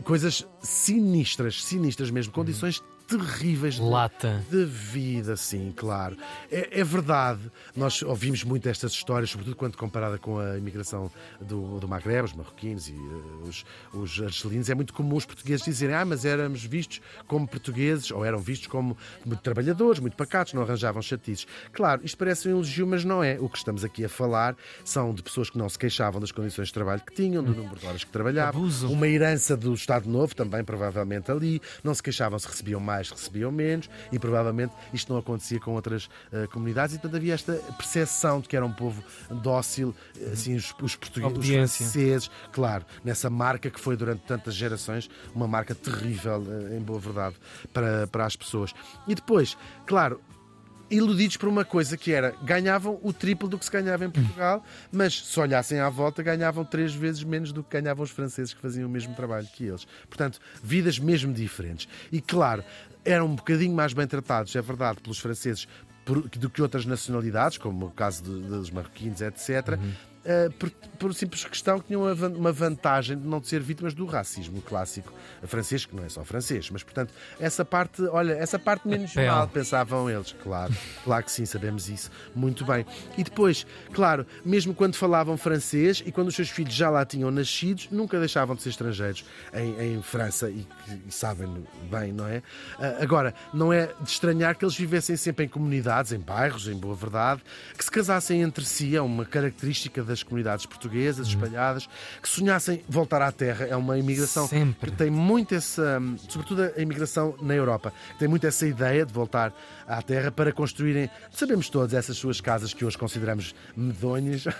Coisas 0.05 0.47
sinistras, 0.61 1.61
sinistras 1.63 2.09
mesmo, 2.09 2.31
condições 2.31 2.81
terríveis 3.07 3.75
de, 3.75 3.81
Lata. 3.81 4.43
de 4.49 4.65
vida, 4.65 5.35
sim, 5.35 5.73
claro. 5.75 6.17
É, 6.51 6.79
é 6.79 6.83
verdade, 6.83 7.41
nós 7.75 8.01
ouvimos 8.01 8.43
muito 8.43 8.67
estas 8.69 8.91
histórias, 8.91 9.29
sobretudo 9.29 9.55
quando 9.55 9.77
comparada 9.77 10.17
com 10.17 10.39
a 10.39 10.57
imigração 10.57 11.11
do, 11.39 11.79
do 11.79 11.87
Maghreb, 11.87 12.25
os 12.25 12.33
marroquinos 12.33 12.87
e 12.89 12.93
eh, 12.93 13.47
os, 13.47 13.65
os 13.93 14.21
argelinos, 14.21 14.69
é 14.69 14.75
muito 14.75 14.93
comum 14.93 15.15
os 15.15 15.25
portugueses 15.25 15.65
dizerem 15.65 15.95
ah, 15.95 16.05
mas 16.05 16.25
éramos 16.25 16.63
vistos 16.63 17.01
como 17.27 17.47
portugueses, 17.47 18.11
ou 18.11 18.23
eram 18.23 18.39
vistos 18.39 18.67
como 18.67 18.97
muito 19.25 19.41
trabalhadores, 19.41 19.99
muito 19.99 20.15
pacatos, 20.15 20.53
não 20.53 20.61
arranjavam 20.61 21.01
chatices. 21.01 21.45
Claro, 21.71 22.01
isto 22.03 22.17
parece 22.17 22.47
um 22.47 22.51
elogio, 22.51 22.87
mas 22.87 23.03
não 23.03 23.23
é. 23.23 23.37
O 23.39 23.49
que 23.49 23.57
estamos 23.57 23.83
aqui 23.83 24.05
a 24.05 24.09
falar 24.09 24.55
são 24.83 25.13
de 25.13 25.21
pessoas 25.21 25.49
que 25.49 25.57
não 25.57 25.67
se 25.69 25.77
queixavam 25.77 26.19
das 26.19 26.31
condições 26.31 26.67
de 26.67 26.73
trabalho 26.73 27.01
que 27.01 27.13
tinham, 27.13 27.43
do 27.43 27.53
número 27.53 27.79
de 27.79 27.85
horas 27.85 28.03
que 28.03 28.11
trabalhavam, 28.11 28.61
Abuso. 28.61 28.89
uma 28.91 29.07
herança 29.07 29.55
do 29.57 29.73
Estado 29.73 30.09
Novo 30.09 30.35
também, 30.35 30.63
provavelmente 30.63 31.31
ali. 31.31 31.61
Não 31.83 31.93
se 31.93 32.01
queixavam 32.01 32.37
se 32.39 32.47
recebiam 32.47 32.79
mais, 32.79 32.92
se 33.01 33.11
recebiam 33.13 33.51
menos, 33.51 33.89
e 34.11 34.19
provavelmente 34.19 34.73
isto 34.93 35.11
não 35.11 35.19
acontecia 35.19 35.59
com 35.59 35.73
outras 35.73 36.09
eh, 36.31 36.47
comunidades. 36.47 36.95
E 36.95 36.99
portanto 36.99 37.17
havia 37.17 37.33
esta 37.33 37.53
percepção 37.77 38.39
de 38.39 38.47
que 38.47 38.55
era 38.55 38.65
um 38.65 38.71
povo 38.71 39.03
dócil, 39.29 39.95
eh, 40.19 40.31
assim, 40.33 40.55
os, 40.55 40.73
os 40.81 40.95
portugueses, 40.95 41.39
os 41.39 41.77
franceses, 41.77 42.31
claro, 42.51 42.85
nessa 43.03 43.29
marca 43.29 43.69
que 43.69 43.79
foi 43.79 43.95
durante 43.95 44.21
tantas 44.21 44.53
gerações 44.53 45.09
uma 45.33 45.47
marca 45.47 45.73
terrível, 45.73 46.43
eh, 46.47 46.77
em 46.77 46.81
boa 46.81 46.99
verdade, 46.99 47.35
para, 47.71 48.07
para 48.07 48.25
as 48.25 48.35
pessoas. 48.35 48.73
E 49.07 49.15
depois, 49.15 49.57
claro, 49.85 50.21
iludidos 50.89 51.37
por 51.37 51.49
uma 51.49 51.65
coisa 51.65 51.97
que 51.97 52.11
era 52.11 52.35
ganhavam 52.43 52.99
o 53.01 53.11
triplo 53.11 53.47
do 53.47 53.57
que 53.57 53.65
se 53.65 53.71
ganhava 53.71 54.05
em 54.05 54.09
Portugal, 54.09 54.63
mas 54.91 55.25
se 55.25 55.39
olhassem 55.39 55.79
à 55.79 55.89
volta 55.89 56.21
ganhavam 56.21 56.63
três 56.63 56.93
vezes 56.93 57.23
menos 57.23 57.51
do 57.51 57.63
que 57.63 57.79
ganhavam 57.79 58.03
os 58.03 58.11
franceses 58.11 58.53
que 58.53 58.61
faziam 58.61 58.87
o 58.87 58.91
mesmo 58.91 59.15
trabalho 59.15 59.47
que 59.53 59.65
eles. 59.65 59.85
Portanto, 60.07 60.39
vidas 60.63 60.99
mesmo 60.99 61.33
diferentes. 61.33 61.87
E 62.11 62.21
claro, 62.21 62.63
eram 63.03 63.25
um 63.25 63.35
bocadinho 63.35 63.75
mais 63.75 63.93
bem 63.93 64.07
tratados, 64.07 64.55
é 64.55 64.61
verdade, 64.61 64.99
pelos 65.01 65.19
franceses 65.19 65.67
do 66.05 66.49
que 66.49 66.61
outras 66.61 66.85
nacionalidades, 66.85 67.57
como 67.57 67.85
o 67.85 67.91
caso 67.91 68.23
dos 68.23 68.69
marroquinos, 68.69 69.21
etc. 69.21 69.79
eh, 70.25 70.49
por, 70.57 70.69
por 70.99 71.13
simples 71.13 71.43
questão 71.45 71.79
que 71.79 71.87
tinham 71.87 72.01
uma 72.03 72.13
van- 72.15 72.29
uma 72.33 72.51
vantagem 72.51 73.17
de 73.17 73.27
não 73.27 73.43
ser 73.43 73.61
vítimas 73.61 73.93
do 73.93 74.05
racismo 74.05 74.61
clássico 74.61 75.11
francês, 75.45 75.85
que 75.85 75.95
não 75.95 76.03
é 76.03 76.09
só 76.09 76.23
francês, 76.23 76.69
mas 76.69 76.83
portanto, 76.83 77.13
essa 77.39 77.65
parte, 77.65 78.01
olha, 78.03 78.33
essa 78.33 78.57
parte 78.57 78.87
menos 78.87 79.13
pele. 79.13 79.27
mal, 79.27 79.47
pensavam 79.47 80.09
eles, 80.09 80.33
claro, 80.43 80.73
claro 81.03 81.23
que 81.25 81.31
sim, 81.31 81.45
sabemos 81.45 81.89
isso 81.89 82.09
muito 82.35 82.63
bem. 82.65 82.85
E 83.17 83.23
depois, 83.23 83.65
claro, 83.91 84.25
mesmo 84.45 84.73
quando 84.73 84.95
falavam 84.95 85.35
francês 85.37 86.01
e 86.05 86.11
quando 86.11 86.29
os 86.29 86.35
seus 86.35 86.49
filhos 86.49 86.73
já 86.73 86.89
lá 86.89 87.05
tinham 87.05 87.29
nascidos, 87.31 87.89
nunca 87.91 88.17
deixavam 88.19 88.55
de 88.55 88.61
ser 88.61 88.69
estrangeiros 88.69 89.25
em, 89.53 89.95
em 89.97 90.01
França 90.01 90.49
e, 90.49 90.65
e 91.07 91.11
sabem 91.11 91.63
bem, 91.91 92.11
não 92.13 92.27
é? 92.27 92.41
Ah, 92.79 92.97
Agora, 93.01 93.33
não 93.53 93.73
é 93.73 93.87
de 94.01 94.09
estranhar 94.09 94.55
que 94.57 94.63
eles 94.63 94.75
vivessem 94.75 95.17
sempre 95.17 95.45
em 95.45 95.47
comunidades, 95.49 96.11
em 96.11 96.19
bairros, 96.19 96.67
em 96.67 96.75
boa 96.75 96.95
verdade, 96.95 97.41
que 97.77 97.83
se 97.83 97.91
casassem 97.91 98.41
entre 98.41 98.63
si, 98.65 98.95
é 98.95 99.01
uma 99.01 99.25
característica 99.25 100.01
das 100.13 100.23
comunidades 100.23 100.65
portuguesas 100.65 101.27
espalhadas, 101.27 101.89
que 102.21 102.29
sonhassem 102.29 102.83
voltar 102.87 103.21
à 103.21 103.31
terra, 103.31 103.65
é 103.65 103.75
uma 103.75 103.97
imigração 103.97 104.47
Sempre. 104.47 104.91
que 104.91 104.97
tem 104.97 105.09
muito 105.09 105.55
essa, 105.55 106.01
sobretudo 106.29 106.71
a 106.75 106.81
imigração 106.81 107.35
na 107.41 107.55
Europa, 107.55 107.91
tem 108.19 108.27
muito 108.27 108.45
essa 108.45 108.67
ideia 108.67 109.05
de 109.05 109.11
voltar 109.11 109.53
à 109.87 110.01
terra 110.01 110.31
para 110.31 110.51
construírem, 110.51 111.09
sabemos 111.31 111.69
todos, 111.69 111.93
essas 111.93 112.15
suas 112.17 112.39
casas 112.39 112.73
que 112.73 112.85
hoje 112.85 112.97
consideramos 112.97 113.55
medonhas, 113.75 114.45
é 114.47 114.53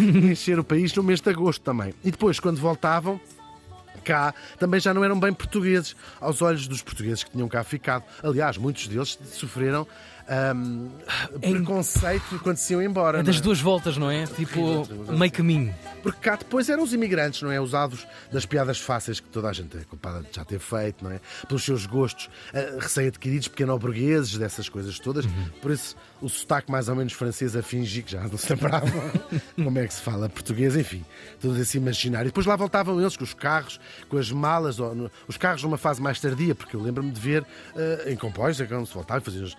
encher 0.32 0.58
o 0.58 0.64
país 0.64 0.94
no 0.94 1.02
mês 1.02 1.20
de 1.20 1.30
agosto 1.30 1.62
também. 1.62 1.94
E 2.02 2.10
depois, 2.10 2.40
quando 2.40 2.58
voltavam, 2.58 3.20
cá 4.00 4.34
também 4.58 4.80
já 4.80 4.92
não 4.94 5.04
eram 5.04 5.18
bem 5.18 5.32
portugueses 5.32 5.94
aos 6.20 6.42
olhos 6.42 6.66
dos 6.66 6.82
portugueses 6.82 7.22
que 7.22 7.30
tinham 7.30 7.48
cá 7.48 7.62
ficado. 7.62 8.04
Aliás, 8.22 8.56
muitos 8.56 8.88
deles 8.88 9.18
sofreram 9.32 9.86
hum, 10.54 10.90
preconceito 11.40 12.38
quando 12.42 12.56
se 12.56 12.72
iam 12.72 12.82
embora. 12.82 13.20
É 13.20 13.22
das 13.22 13.38
é? 13.38 13.40
duas 13.40 13.60
voltas, 13.60 13.96
não 13.96 14.10
é? 14.10 14.26
Tipo, 14.26 14.86
meio 15.12 15.32
caminho. 15.32 15.74
Porque 16.02 16.18
cá 16.20 16.36
depois 16.36 16.68
eram 16.68 16.82
os 16.82 16.92
imigrantes, 16.92 17.42
não 17.42 17.50
é? 17.52 17.60
Usados 17.60 18.06
das 18.32 18.46
piadas 18.46 18.78
fáceis 18.80 19.20
que 19.20 19.28
toda 19.28 19.48
a 19.48 19.52
gente 19.52 19.76
é 19.76 19.80
culpada 19.80 20.20
de 20.22 20.28
já 20.34 20.44
ter 20.44 20.58
feito, 20.58 21.04
não 21.04 21.10
é? 21.10 21.20
Pelos 21.46 21.62
seus 21.64 21.84
gostos 21.86 22.30
eh, 22.52 22.76
recém-adquiridos, 22.78 23.48
pequeno-burgueses, 23.48 24.36
dessas 24.38 24.68
coisas 24.68 24.98
todas. 24.98 25.26
Por 25.60 25.70
isso, 25.70 25.96
o 26.22 26.28
sotaque 26.28 26.70
mais 26.70 26.88
ou 26.88 26.96
menos 26.96 27.12
francês 27.12 27.54
a 27.56 27.62
fingir 27.62 28.04
que 28.04 28.12
já 28.12 28.20
não 28.22 28.38
se 28.38 28.50
lembravam 28.52 28.90
como 29.62 29.78
é 29.78 29.86
que 29.86 29.94
se 29.94 30.00
fala 30.00 30.28
português, 30.28 30.76
enfim, 30.76 31.04
todo 31.40 31.58
esse 31.60 31.76
imaginário. 31.76 32.26
E 32.28 32.30
depois 32.30 32.46
lá 32.46 32.56
voltavam 32.56 32.98
eles 33.00 33.16
com 33.16 33.24
os 33.24 33.34
carros 33.34 33.78
com 34.08 34.16
as 34.16 34.30
malas, 34.30 34.78
os 35.28 35.36
carros 35.36 35.62
numa 35.62 35.78
fase 35.78 36.00
mais 36.00 36.20
tardia, 36.20 36.54
porque 36.54 36.74
eu 36.76 36.80
lembro-me 36.82 37.10
de 37.10 37.20
ver 37.20 37.44
eh, 37.76 38.12
em 38.12 38.16
comboios, 38.16 38.60
é 38.60 38.66
quando 38.66 38.86
se 38.86 38.94
voltava 38.94 39.20
e 39.20 39.24
fazia 39.24 39.44
as, 39.44 39.56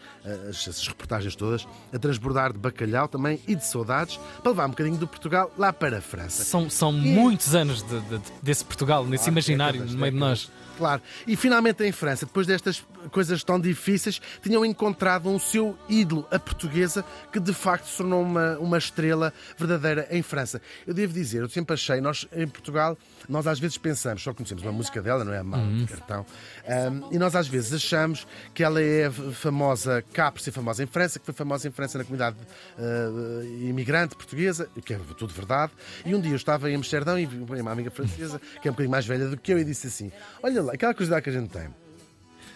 as- 0.50 0.51
essas 0.56 0.88
reportagens 0.88 1.36
todas, 1.36 1.68
a 1.94 1.98
transbordar 2.00 2.54
de 2.54 2.60
bacalhau 2.60 3.08
também 3.08 3.40
e 3.48 3.56
de 3.56 3.66
saudades, 3.66 4.20
para 4.42 4.52
levar 4.52 4.66
um 4.68 4.70
bocadinho 4.72 4.98
do 4.98 5.08
Portugal 5.08 5.52
lá 5.58 5.72
para 5.74 5.98
a 5.98 6.02
França. 6.02 6.44
São, 6.44 6.70
são 6.70 6.92
muitos 6.92 7.56
anos 7.56 7.82
de- 7.84 8.00
de- 8.02 8.22
desse 8.42 8.64
Portugal, 8.66 9.06
nesse 9.06 9.30
imaginário 9.30 9.74
Décadas, 9.82 9.94
no 9.96 10.00
meio 10.02 10.12
de 10.14 10.18
décadas. 10.20 10.50
nós. 10.50 10.62
Claro. 10.78 11.02
E 11.28 11.36
finalmente 11.36 11.84
em 11.84 11.92
França, 11.92 12.26
depois 12.26 12.48
destas 12.48 12.84
coisas 13.12 13.44
tão 13.44 13.60
difíceis, 13.60 14.20
tinham 14.42 14.66
encontrado 14.66 15.30
um 15.30 15.38
seu 15.38 15.78
ídolo, 15.88 16.26
a 16.32 16.40
portuguesa, 16.40 17.06
que 17.32 17.40
de 17.40 17.54
facto 17.54 17.86
se 17.86 17.98
tornou 17.98 18.24
uma, 18.24 18.58
uma 18.58 18.78
estrela 18.80 19.32
verdadeira 19.58 20.08
em 20.10 20.24
França. 20.24 20.60
Eu 20.88 20.94
devo 20.94 21.14
dizer, 21.14 21.42
eu 21.44 21.50
sempre 21.50 21.76
achei, 21.76 22.02
nós 22.02 22.28
em 22.36 22.48
Portugal, 22.48 22.98
nós 23.30 23.46
às 23.46 23.60
vezes 23.60 23.78
pensamos, 23.78 24.24
só 24.24 24.34
conhecemos 24.34 24.64
uma 24.64 24.72
música 24.72 25.02
dela, 25.04 25.24
não 25.24 25.34
é? 25.34 25.40
A 25.40 25.44
Mala 25.44 25.68
de 25.72 25.86
Cartão. 25.86 26.26
Ahm, 26.68 27.02
e 27.12 27.20
nós 27.20 27.36
às 27.36 27.48
vezes 27.48 27.74
achamos 27.74 28.26
que 28.54 28.64
ela 28.64 28.82
é 28.82 29.12
famosa 29.12 30.04
cá 30.14 30.32
por 30.42 30.46
ser 30.46 30.52
famosa 30.52 30.84
em 30.84 30.88
França, 30.88 31.20
que 31.20 31.26
foi 31.26 31.34
famosa 31.34 31.68
em 31.68 31.72
França 31.72 31.98
na 31.98 32.04
comunidade 32.04 32.36
ah, 32.78 33.44
imigrante 33.62 34.16
portuguesa, 34.16 34.68
o 34.76 34.82
que 34.82 34.94
é 34.94 35.00
tudo 35.18 35.34
verdade. 35.34 35.72
E 36.06 36.16
um 36.16 36.20
dia 36.20 36.32
eu 36.32 36.36
estava 36.36 36.70
em 36.70 36.76
Amsterdão 36.76 37.18
e 37.20 37.26
vi 37.26 37.38
uma 37.38 37.72
amiga 37.72 37.92
francesa, 37.92 38.42
que 38.62 38.68
é 38.68 38.72
um 38.72 38.74
bocadinho 38.74 38.92
mais 38.92 39.06
velha 39.06 39.28
do 39.28 39.38
que 39.38 39.54
eu, 39.54 39.60
e 39.60 39.64
disse 39.64 39.88
assim: 39.88 40.12
Olha 40.42 40.62
lá, 40.62 40.74
aquela 40.74 40.94
curiosidade 40.94 41.24
que 41.24 41.30
a 41.30 41.34
gente 41.34 41.50
tem. 41.50 41.81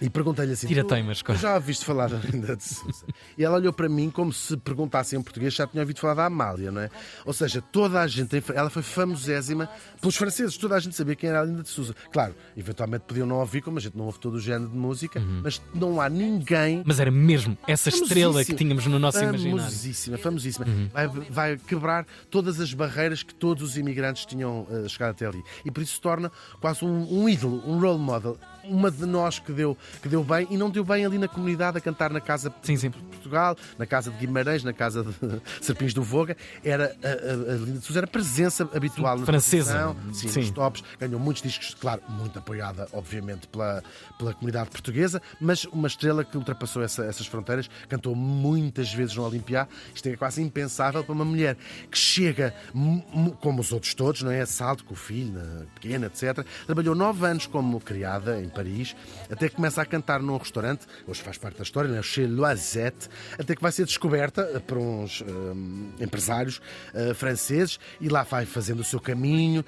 E 0.02 0.10
perguntei-lhe 0.10 0.54
assim: 0.54 0.68
Tira 0.68 0.84
"Tu- 0.84 0.90
teimas, 0.90 1.20
tu 1.20 1.26
claro." 1.26 1.40
já 1.42 1.56
ouviste 1.56 1.86
falar 1.86 2.08
da 2.10 2.18
Linda 2.18 2.56
de 2.56 2.64
Souza? 2.64 3.06
E 3.38 3.44
ela 3.44 3.58
olhou 3.58 3.72
para 3.74 3.88
mim 3.88 4.10
como 4.10 4.32
se 4.34 4.58
perguntasse 4.58 5.16
em 5.16 5.22
português 5.22 5.54
já 5.54 5.66
tinha 5.68 5.82
ouvido 5.82 6.00
falar 6.00 6.14
da 6.16 6.26
Amália, 6.26 6.72
não 6.72 6.82
é? 6.82 6.90
Ou 7.26 7.34
seja, 7.34 7.62
toda 7.62 8.02
a 8.02 8.08
gente, 8.08 8.44
ela 8.54 8.70
foi 8.70 8.82
famosésima 8.84 9.70
pelos 10.02 10.16
franceses, 10.16 10.58
toda 10.58 10.76
a 10.76 10.80
gente 10.80 10.96
sabia 10.96 11.16
quem 11.16 11.30
era 11.30 11.42
a 11.42 11.46
Linda 11.46 11.64
de 11.64 11.70
Souza. 11.70 11.96
Claro, 12.12 12.36
eventualmente 12.58 13.06
podiam 13.08 13.26
não 13.28 13.38
ouvir, 13.38 13.62
como 13.62 13.78
a 13.78 13.82
gente 13.82 13.96
não 13.98 14.06
ouve 14.06 14.20
todo 14.20 14.36
o 14.36 14.40
género 14.40 14.70
de 14.70 14.78
música, 14.78 15.20
Uhum. 15.20 15.42
mas 15.44 15.62
não 15.74 16.02
há 16.02 16.10
ninguém 16.10 16.84
Mas 16.86 17.00
era 17.00 17.10
mesmo 17.12 17.58
essa 17.68 17.90
estrela 17.90 18.14
que 18.44 18.52
Famosíssima. 18.52 18.58
tínhamos 18.58 18.86
no 18.88 19.00
nosso 19.00 19.20
imaginário. 19.20 19.52
Uhum. 19.54 19.58
Famosíssima, 19.60 20.18
famosíssima. 20.18 20.66
Vai, 20.94 21.08
vai 21.08 21.58
quebrar 21.58 22.06
todas 22.30 22.60
as 22.60 22.74
barreiras 22.74 23.24
que 23.24 23.34
todos 23.34 23.64
os 23.64 23.78
imigrantes 23.78 24.26
tinham 24.26 24.68
eh, 24.70 24.88
chegado 24.90 25.12
até 25.12 25.26
ali. 25.26 25.42
E 25.64 25.72
por 25.72 25.82
isso 25.82 25.96
se 25.96 26.02
torna 26.02 26.32
quase 26.60 26.84
um, 26.84 27.22
um 27.24 27.30
ídolo, 27.30 27.64
um 27.66 27.80
role 27.80 28.00
model. 28.00 28.38
Uma 28.68 28.90
de 28.92 29.06
nós 29.06 29.40
que 29.40 29.52
deu, 29.52 29.78
que 30.02 30.08
deu 30.10 30.24
bem 30.24 30.48
e 30.50 30.58
não 30.58 30.70
deu 30.70 30.84
bem 30.84 31.06
ali 31.06 31.18
na 31.18 31.28
comunidade 31.28 31.78
a 31.78 31.82
cantar 31.82 32.12
na 32.12 32.22
casa 32.22 32.54
Sim, 32.62 32.78
sim. 32.78 32.90
de 32.90 32.98
Portugal, 32.98 33.56
na 33.78 33.86
casa 33.86 34.12
de 34.12 34.18
Guimarães, 34.18 34.64
na 34.64 34.74
casa 34.74 35.04
de 35.04 35.14
Serpins 35.62 35.94
do 35.94 36.02
Voga. 36.04 36.36
Era, 36.64 36.96
a, 37.04 37.08
a, 37.08 37.54
a 37.54 37.58
Linda 37.58 37.80
de 37.80 37.86
Sousa 37.86 38.00
era 38.00 38.08
presença 38.08 38.68
habitual 38.74 39.18
na 39.20 39.26
Francesa. 39.26 39.96
Sim, 40.14 40.28
Sim. 40.28 40.40
nos 40.42 40.52
tops. 40.52 40.84
Ganhou 41.00 41.20
muitos 41.20 41.42
discos, 41.44 41.74
claro, 41.74 42.02
muito 42.10 42.38
apoiada, 42.40 42.88
obviamente, 42.94 43.48
pela, 43.48 43.84
pela 44.18 44.34
comunidade 44.34 44.70
portuguesa, 44.70 45.22
mas 45.40 45.66
uma 45.66 45.88
estrela 45.88 46.24
que 46.24 46.38
ultrapassou 46.38 46.82
essa- 46.84 47.04
essas 47.06 47.28
fronteiras, 47.28 47.70
cantou 47.90 48.16
muitas 48.16 48.94
vezes 48.94 49.16
no 49.16 49.24
Olimpiá. 49.26 49.68
Isto 49.94 50.10
é 50.10 50.16
quase 50.16 50.42
impensável 50.42 51.04
para 51.04 51.14
uma 51.14 51.26
mulher 51.26 51.58
que 51.92 51.98
chega, 51.98 52.54
como 53.42 53.62
os 53.62 53.72
outros 53.72 53.94
todos, 53.94 54.22
não 54.22 54.32
é? 54.32 54.46
Salto 54.46 54.84
com 54.86 54.94
o 54.94 54.98
filho, 54.98 55.34
na 55.34 55.66
pequena, 55.76 56.08
etc. 56.08 56.46
Trabalhou 56.66 56.96
nove 56.96 57.26
anos 57.26 57.46
como 57.48 57.80
criada 57.80 58.42
em 58.42 58.50
Paris, 58.56 58.96
até 59.30 59.50
que 59.50 59.56
começa 59.56 59.82
a 59.82 59.86
cantar 59.86 60.22
num 60.22 60.38
restaurante, 60.38 60.86
hoje 61.06 61.22
faz 61.22 61.38
parte 61.38 61.58
da 61.58 61.64
história, 61.64 61.92
né? 61.92 62.02
Chez 62.02 62.30
Loisette, 62.30 63.10
até 63.38 63.56
que 63.56 63.62
vai 63.62 63.72
ser 63.72 63.86
descoberta 63.86 64.64
por 64.66 64.78
uns 64.78 65.22
hum, 65.22 65.92
empresários 66.00 66.62
uh, 66.94 67.14
franceses 67.14 67.80
e 68.00 68.08
lá 68.08 68.24
vai 68.24 68.46
fazendo 68.46 68.80
o 68.80 68.84
seu 68.84 69.00
caminho. 69.00 69.64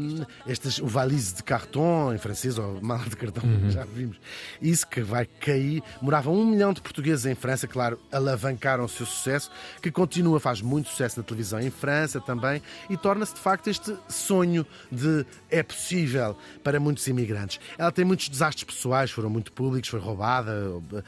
Hum, 0.00 0.24
estas, 0.46 0.78
o 0.78 0.86
valise 0.86 1.34
de 1.34 1.42
carton, 1.42 2.12
em 2.12 2.18
francês, 2.18 2.58
ou 2.58 2.80
mala 2.82 3.08
de 3.08 3.16
cartão, 3.16 3.42
já 3.70 3.84
vimos. 3.84 4.20
Isso 4.60 4.86
que 4.86 5.00
vai 5.00 5.24
cair. 5.24 5.82
Moravam 6.02 6.34
um 6.34 6.44
milhão 6.44 6.72
de 6.72 6.82
portugueses 6.82 7.24
em 7.24 7.34
França, 7.34 7.66
claro, 7.66 7.98
alavancaram 8.12 8.84
o 8.84 8.88
seu 8.88 9.06
sucesso, 9.06 9.50
que 9.80 9.90
continua, 9.90 10.38
faz 10.38 10.60
muito 10.60 10.90
sucesso 10.90 11.18
na 11.18 11.24
televisão 11.24 11.60
em 11.60 11.70
França 11.70 12.20
também, 12.20 12.62
e 12.90 12.96
torna-se 12.96 13.34
de 13.34 13.40
facto 13.40 13.68
este 13.68 13.96
sonho 14.08 14.66
de 14.90 15.24
é 15.50 15.62
possível 15.62 16.36
para 16.62 16.78
muitos 16.78 17.06
imigrantes. 17.06 17.60
Ela 17.78 17.92
tem 17.92 18.04
muitos 18.10 18.28
desastres 18.28 18.64
pessoais, 18.64 19.12
foram 19.12 19.30
muito 19.30 19.52
públicos, 19.52 19.88
foi 19.88 20.00
roubada, 20.00 20.68
uh, 20.68 21.04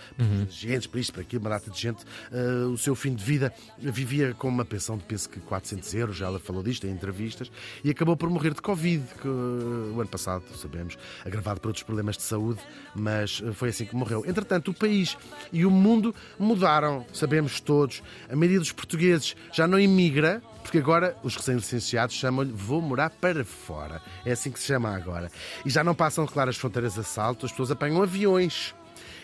gente, 0.48 0.88
por 0.88 1.00
isto, 1.00 1.12
por 1.12 1.20
aquilo, 1.20 1.42
uma 1.42 1.50
data 1.50 1.68
de 1.68 1.80
gente. 1.80 2.04
Uh, 2.30 2.68
o 2.68 2.78
seu 2.78 2.94
fim 2.94 3.12
de 3.12 3.24
vida 3.24 3.52
vivia 3.76 4.34
com 4.34 4.46
uma 4.46 4.64
pensão 4.64 4.96
de 4.96 5.02
penso 5.02 5.28
que 5.28 5.40
400 5.40 5.94
euros, 5.94 6.16
já 6.16 6.26
ela 6.26 6.38
falou 6.38 6.62
disto 6.62 6.86
em 6.86 6.90
entrevistas, 6.90 7.50
e 7.82 7.90
acabou 7.90 8.16
por 8.16 8.30
morrer 8.30 8.54
de 8.54 8.62
Covid, 8.62 9.02
que, 9.20 9.26
uh, 9.26 9.92
o 9.96 10.00
ano 10.00 10.08
passado, 10.08 10.44
sabemos, 10.54 10.96
agravado 11.24 11.60
por 11.60 11.68
outros 11.70 11.82
problemas 11.82 12.16
de 12.16 12.22
saúde, 12.22 12.60
mas 12.94 13.40
uh, 13.40 13.52
foi 13.52 13.70
assim 13.70 13.84
que 13.84 13.96
morreu. 13.96 14.24
Entretanto, 14.24 14.70
o 14.70 14.74
país 14.74 15.16
e 15.52 15.66
o 15.66 15.70
mundo 15.70 16.14
mudaram, 16.38 17.04
sabemos 17.12 17.60
todos. 17.60 18.00
A 18.30 18.36
maioria 18.36 18.60
dos 18.60 18.70
portugueses 18.70 19.34
já 19.52 19.66
não 19.66 19.80
imigra, 19.80 20.40
porque 20.62 20.78
agora 20.78 21.16
os 21.22 21.36
recém-licenciados 21.36 22.14
chamam-lhe 22.14 22.52
vou 22.52 22.80
morar 22.80 23.10
para 23.10 23.44
fora. 23.44 24.00
É 24.24 24.32
assim 24.32 24.50
que 24.50 24.58
se 24.58 24.66
chama 24.66 24.94
agora. 24.94 25.30
E 25.64 25.70
já 25.70 25.82
não 25.82 25.94
passam, 25.94 26.26
claro, 26.26 26.50
as 26.50 26.56
fronteiras 26.56 26.98
a 26.98 27.02
salto, 27.02 27.46
as 27.46 27.52
pessoas 27.52 27.70
apanham 27.70 28.02
aviões. 28.02 28.74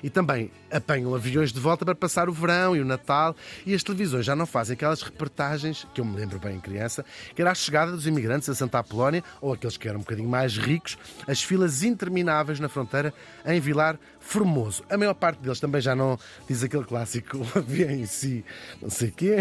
E 0.03 0.11
também 0.11 0.51
apanham 0.71 1.15
aviões 1.15 1.53
de 1.53 1.61
volta 1.61 1.85
para 1.85 1.95
passar 1.95 2.29
o 2.29 2.33
verão 2.33 2.77
e 2.77 2.81
o 2.81 2.85
Natal. 2.85 3.35
E 3.65 3.75
as 3.75 3.83
televisões 3.83 4.25
já 4.25 4.37
não 4.37 4.47
fazem 4.47 4.75
aquelas 4.75 5.03
reportagens, 5.03 5.87
que 5.95 6.01
eu 6.01 6.05
me 6.05 6.17
lembro 6.17 6.39
bem 6.39 6.57
em 6.57 6.61
criança, 6.61 7.05
que 7.35 7.43
era 7.43 7.51
a 7.51 7.55
chegada 7.55 7.93
dos 7.93 8.07
imigrantes 8.07 8.49
a 8.49 8.55
Santa 8.55 8.79
Apolónia, 8.79 9.23
ou 9.41 9.53
aqueles 9.53 9.77
que 9.77 9.89
eram 9.89 9.99
um 9.99 10.03
bocadinho 10.03 10.29
mais 10.29 10.57
ricos, 10.57 10.99
as 11.27 11.43
filas 11.43 11.83
intermináveis 11.83 12.61
na 12.61 12.69
fronteira 12.69 13.13
em 13.45 13.61
Vilar 13.61 13.99
Formoso. 14.21 14.85
A 14.91 14.97
maior 14.97 15.15
parte 15.15 15.41
deles 15.41 15.61
também 15.61 15.81
já 15.81 15.95
não 15.95 16.19
diz 16.49 16.63
aquele 16.63 16.85
clássico, 16.85 17.39
o 17.55 17.59
avião 17.59 17.91
em 17.91 18.07
si, 18.07 18.45
não 18.81 18.91
sei 18.91 19.09
o 19.09 19.13
quê. 19.13 19.37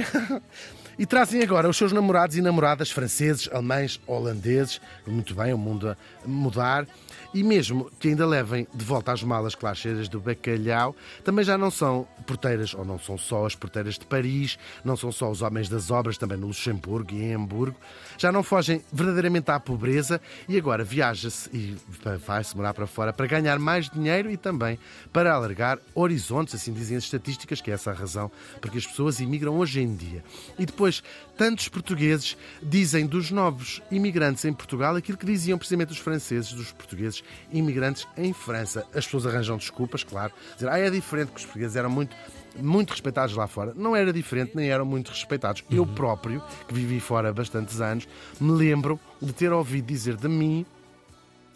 E 0.99 1.05
trazem 1.05 1.43
agora 1.43 1.69
os 1.69 1.77
seus 1.77 1.91
namorados 1.91 2.35
e 2.35 2.41
namoradas 2.41 2.89
franceses, 2.89 3.47
alemães, 3.51 4.01
holandeses, 4.07 4.81
muito 5.05 5.35
bem, 5.35 5.53
o 5.53 5.57
mundo 5.57 5.89
a 5.89 5.97
mudar, 6.27 6.87
e 7.35 7.43
mesmo 7.43 7.91
que 7.99 8.07
ainda 8.07 8.25
levem 8.25 8.67
de 8.73 8.83
volta 8.83 9.11
as 9.11 9.21
malas, 9.21 9.53
claro, 9.53 9.75
cheias 9.75 10.09
do 10.09 10.19
bacalhau, 10.47 10.95
também 11.23 11.43
já 11.43 11.57
não 11.57 11.69
são 11.69 12.07
porteiras, 12.25 12.73
ou 12.73 12.85
não 12.85 12.97
são 12.97 13.17
só 13.17 13.45
as 13.45 13.55
porteiras 13.55 13.95
de 13.95 14.05
Paris, 14.05 14.57
não 14.83 14.95
são 14.95 15.11
só 15.11 15.29
os 15.29 15.41
homens 15.41 15.67
das 15.67 15.91
obras, 15.91 16.17
também 16.17 16.37
no 16.37 16.47
Luxemburgo 16.47 17.13
e 17.13 17.23
em 17.23 17.33
Hamburgo, 17.33 17.77
já 18.17 18.31
não 18.31 18.43
fogem 18.43 18.81
verdadeiramente 18.91 19.51
à 19.51 19.59
pobreza 19.59 20.21
e 20.47 20.57
agora 20.57 20.83
viaja-se 20.83 21.49
e 21.53 21.77
vai-se 22.25 22.55
morar 22.55 22.73
para 22.73 22.87
fora 22.87 23.11
para 23.11 23.27
ganhar 23.27 23.59
mais 23.59 23.89
dinheiro 23.89 24.31
e 24.31 24.37
também 24.37 24.79
para 25.11 25.33
alargar 25.33 25.79
horizontes, 25.93 26.55
assim 26.55 26.73
dizem 26.73 26.97
as 26.97 27.03
estatísticas, 27.03 27.61
que 27.61 27.71
é 27.71 27.73
essa 27.73 27.91
a 27.91 27.93
razão 27.93 28.31
porque 28.61 28.77
as 28.77 28.85
pessoas 28.85 29.19
imigram 29.19 29.57
hoje 29.57 29.81
em 29.81 29.95
dia. 29.95 30.23
E 30.57 30.65
depois, 30.65 31.03
tantos 31.37 31.67
portugueses 31.67 32.37
dizem 32.61 33.05
dos 33.05 33.31
novos 33.31 33.81
imigrantes 33.91 34.43
em 34.45 34.53
Portugal 34.53 34.95
aquilo 34.95 35.17
que 35.17 35.25
diziam 35.25 35.57
precisamente 35.57 35.91
os 35.91 35.99
franceses 35.99 36.51
dos 36.53 36.71
portugueses 36.71 37.23
imigrantes 37.51 38.07
em 38.17 38.33
França. 38.33 38.85
As 38.93 39.05
pessoas 39.05 39.25
arranjam 39.25 39.57
desculpas, 39.57 40.03
claro, 40.03 40.33
dizer, 40.55 40.69
ah, 40.69 40.79
é 40.79 40.89
diferente 40.89 41.31
que 41.31 41.39
os 41.39 41.45
portugueses 41.45 41.75
eram 41.75 41.89
muito 41.89 42.15
muito 42.59 42.89
respeitados 42.89 43.35
lá 43.35 43.45
fora. 43.45 43.73
Não 43.75 43.95
era 43.95 44.11
diferente, 44.11 44.53
nem 44.55 44.69
eram 44.69 44.83
muito 44.83 45.09
respeitados. 45.09 45.63
Eu 45.69 45.85
próprio, 45.85 46.41
que 46.67 46.73
vivi 46.73 46.99
fora 46.99 47.31
bastantes 47.31 47.79
anos, 47.79 48.07
me 48.41 48.51
lembro 48.51 48.99
de 49.21 49.31
ter 49.31 49.51
ouvido 49.51 49.85
dizer 49.85 50.15
de 50.15 50.27
mim 50.27 50.65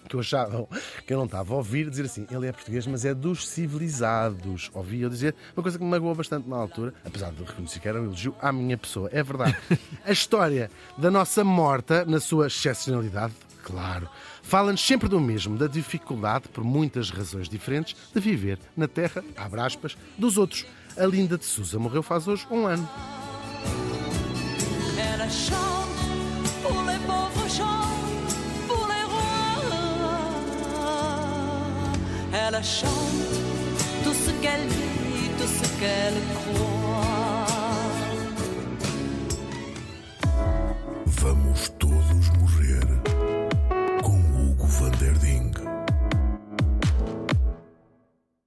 que 0.08 0.16
eu 0.16 0.20
achava 0.20 0.68
que 1.06 1.14
eu 1.14 1.18
não 1.18 1.26
estava 1.26 1.54
a 1.54 1.58
ouvir 1.58 1.90
dizer 1.90 2.06
assim, 2.06 2.26
ele 2.30 2.48
é 2.48 2.52
português, 2.52 2.86
mas 2.88 3.06
é 3.06 3.14
dos 3.14 3.48
civilizados. 3.48 4.70
Ouvi 4.74 5.02
eu 5.02 5.10
dizer 5.10 5.36
uma 5.56 5.64
coisa 5.64 5.78
que 5.78 5.84
me 5.84 5.90
magoou 5.90 6.16
bastante 6.16 6.48
na 6.48 6.58
altura, 6.58 6.94
apesar 7.06 7.32
de 7.32 7.44
reconhecer 7.44 7.80
que 7.80 7.88
era 7.88 8.02
um 8.02 8.06
elogio 8.06 8.36
à 8.42 8.52
minha 8.52 8.78
pessoa. 8.78 9.10
É 9.12 9.24
verdade. 9.24 9.56
A 10.06 10.12
história 10.12 10.70
da 10.98 11.12
nossa 11.12 11.44
morta, 11.44 12.06
na 12.06 12.20
sua 12.20 12.48
excepcionalidade, 12.48 13.34
claro, 13.64 14.10
fala-nos 14.42 14.86
sempre 14.86 15.08
do 15.08 15.20
mesmo, 15.20 15.58
da 15.58 15.68
dificuldade, 15.68 16.48
por 16.50 16.64
muitas 16.64 17.10
razões 17.10 17.48
diferentes, 17.48 17.96
de 18.14 18.20
viver 18.20 18.60
na 18.76 18.88
terra, 18.88 19.24
abre 19.38 19.62
aspas, 19.62 19.98
dos 20.18 20.38
outros. 20.38 20.66
A 20.98 21.06
Linda 21.06 21.38
de 21.38 21.46
Souza 21.46 21.80
morreu 21.80 22.04
faz 22.04 22.28
hoje 22.28 22.46
um 22.52 22.66
ano. 22.66 22.88
Elle 25.22 25.71
chante 32.64 32.92
tout 34.04 34.14
ce 34.14 34.32
qu'elle 34.42 34.68
dit, 34.68 35.30
tout 35.38 35.48
ce 35.48 35.68
qu'elle 35.80 36.14
croit. 36.36 36.71